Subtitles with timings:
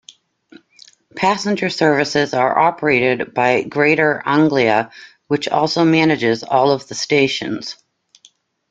[1.15, 4.89] Passenger services are operated by Greater Anglia,
[5.27, 7.75] which also manages all of the stations.